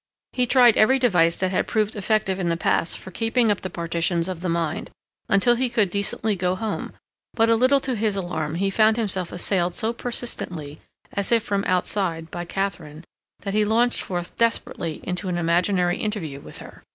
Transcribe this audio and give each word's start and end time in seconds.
He 0.33 0.47
tried 0.47 0.77
every 0.77 0.97
device 0.97 1.35
that 1.35 1.51
had 1.51 1.67
proved 1.67 1.95
effective 1.95 2.39
in 2.39 2.49
the 2.49 2.57
past 2.57 2.97
for 2.97 3.11
keeping 3.11 3.51
up 3.51 3.61
the 3.61 3.69
partitions 3.69 4.27
of 4.27 4.41
the 4.41 4.49
mind, 4.49 4.89
until 5.29 5.53
he 5.53 5.69
could 5.69 5.91
decently 5.91 6.35
go 6.35 6.55
home; 6.55 6.93
but 7.35 7.51
a 7.51 7.55
little 7.55 7.79
to 7.81 7.95
his 7.95 8.15
alarm 8.15 8.55
he 8.55 8.71
found 8.71 8.97
himself 8.97 9.31
assailed 9.31 9.75
so 9.75 9.93
persistently, 9.93 10.81
as 11.11 11.31
if 11.31 11.43
from 11.43 11.63
outside, 11.65 12.31
by 12.31 12.45
Katharine, 12.45 13.03
that 13.41 13.53
he 13.53 13.63
launched 13.63 14.01
forth 14.01 14.35
desperately 14.37 15.01
into 15.03 15.29
an 15.29 15.37
imaginary 15.37 15.97
interview 15.99 16.39
with 16.39 16.57
her. 16.57 16.81